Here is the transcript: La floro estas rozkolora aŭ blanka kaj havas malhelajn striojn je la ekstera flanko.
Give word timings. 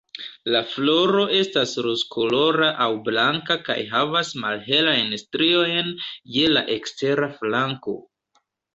La 0.53 0.59
floro 0.69 1.25
estas 1.39 1.73
rozkolora 1.87 2.71
aŭ 2.87 2.89
blanka 3.11 3.59
kaj 3.69 3.77
havas 3.93 4.33
malhelajn 4.47 5.15
striojn 5.27 5.95
je 6.41 6.53
la 6.59 6.69
ekstera 6.81 7.33
flanko. 7.41 8.01